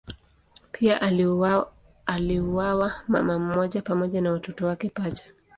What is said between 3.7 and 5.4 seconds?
pamoja na watoto wake pacha.